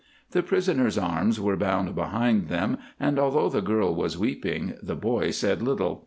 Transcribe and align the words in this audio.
The 0.31 0.41
prisoners' 0.41 0.97
arms 0.97 1.39
were 1.39 1.55
bound 1.55 1.93
behind 1.93 2.47
them, 2.47 2.79
and 2.99 3.19
although 3.19 3.49
the 3.49 3.61
girl 3.61 3.93
was 3.93 4.17
weeping, 4.17 4.73
the 4.81 4.95
boy 4.95 5.29
said 5.29 5.61
little. 5.61 5.99